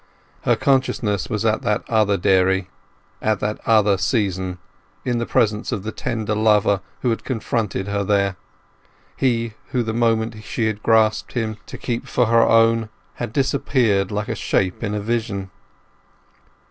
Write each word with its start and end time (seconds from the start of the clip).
Her 0.45 0.55
consciousness 0.55 1.29
was 1.29 1.45
at 1.45 1.61
that 1.61 1.87
other 1.87 2.17
dairy, 2.17 2.71
at 3.21 3.39
that 3.41 3.59
other 3.67 3.99
season, 3.99 4.57
in 5.05 5.19
the 5.19 5.27
presence 5.27 5.71
of 5.71 5.83
the 5.83 5.91
tender 5.91 6.33
lover 6.33 6.81
who 7.03 7.11
had 7.11 7.23
confronted 7.23 7.87
her 7.87 8.03
there—he 8.03 9.53
who, 9.67 9.83
the 9.83 9.93
moment 9.93 10.43
she 10.43 10.65
had 10.65 10.81
grasped 10.81 11.33
him 11.33 11.57
to 11.67 11.77
keep 11.77 12.07
for 12.07 12.25
her 12.25 12.41
own, 12.41 12.89
had 13.21 13.31
disappeared 13.31 14.09
like 14.09 14.27
a 14.27 14.33
shape 14.33 14.81
in 14.83 14.95
a 14.95 14.99
vision. 14.99 15.51